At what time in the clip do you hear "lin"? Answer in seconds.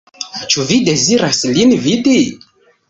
1.59-1.77